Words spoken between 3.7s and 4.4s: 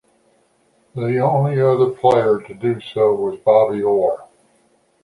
Orr.